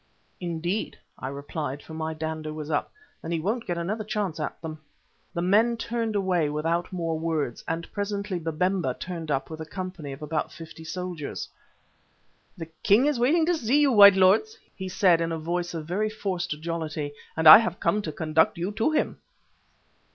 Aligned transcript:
"Indeed," 0.39 0.97
I 1.19 1.27
replied, 1.27 1.83
for 1.83 1.93
my 1.93 2.15
dander 2.15 2.51
was 2.51 2.71
up. 2.71 2.91
"Then 3.21 3.31
he 3.31 3.39
won't 3.39 3.67
get 3.67 3.77
another 3.77 4.03
chance 4.03 4.39
at 4.39 4.59
them." 4.59 4.79
The 5.35 5.43
men 5.43 5.77
turned 5.77 6.15
away 6.15 6.49
without 6.49 6.91
more 6.91 7.19
words, 7.19 7.63
and 7.67 7.87
presently 7.93 8.39
Babemba 8.39 8.95
turned 8.95 9.29
up 9.29 9.51
with 9.51 9.61
a 9.61 9.65
company 9.67 10.11
of 10.11 10.23
about 10.23 10.51
fifty 10.51 10.83
soldiers. 10.83 11.47
"The 12.57 12.65
king 12.81 13.05
is 13.05 13.19
waiting 13.19 13.45
to 13.45 13.53
see 13.53 13.79
you, 13.79 13.91
white 13.91 14.15
lords," 14.15 14.57
he 14.75 14.89
said 14.89 15.21
in 15.21 15.31
a 15.31 15.37
voice 15.37 15.75
of 15.75 15.85
very 15.85 16.09
forced 16.09 16.59
jollity, 16.59 17.13
"and 17.37 17.47
I 17.47 17.59
have 17.59 17.79
come 17.79 18.01
to 18.01 18.11
conduct 18.11 18.57
you 18.57 18.71
to 18.71 18.89
him." 18.89 19.21